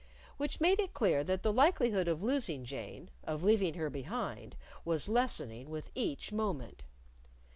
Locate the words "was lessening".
4.83-5.69